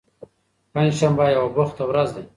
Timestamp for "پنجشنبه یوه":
0.73-1.49